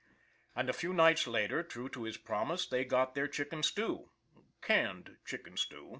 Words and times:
And 0.55 0.67
a 0.67 0.73
few 0.73 0.93
nights 0.93 1.27
later, 1.27 1.61
true 1.61 1.87
to 1.89 2.05
his 2.05 2.17
promise, 2.17 2.65
they 2.65 2.83
got 2.85 3.13
their 3.13 3.27
chicken 3.27 3.61
stew 3.61 4.09
canned 4.59 5.17
chicken 5.25 5.57
stew. 5.57 5.89